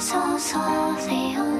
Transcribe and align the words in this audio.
so 0.00 0.38
softly. 0.38 1.59